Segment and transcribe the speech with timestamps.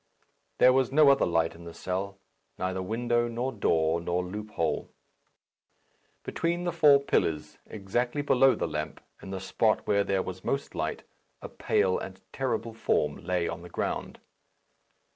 [0.57, 2.17] There was no other light in the cell
[2.57, 4.89] neither window, nor door, nor loophole.
[6.23, 10.73] Between the four pillars, exactly below the lamp, in the spot where there was most
[10.73, 11.03] light,
[11.39, 14.19] a pale and terrible form lay on the ground.